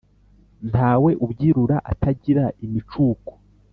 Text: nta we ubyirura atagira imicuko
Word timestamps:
nta 0.69 0.91
we 1.03 1.11
ubyirura 1.25 1.77
atagira 1.91 2.43
imicuko 2.65 3.31